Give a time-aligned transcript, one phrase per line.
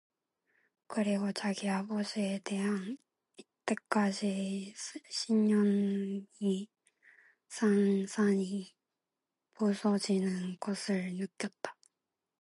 [0.87, 2.97] 그리고 자기 아버지에 대한
[3.37, 4.73] 이때까지의
[5.07, 6.67] 신념이
[7.47, 8.73] 산산이
[9.53, 11.77] 부서지는 것을 느꼈다.